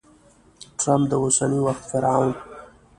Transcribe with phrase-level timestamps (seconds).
[0.79, 2.31] ټرمپ د اوسني وخت فرعون!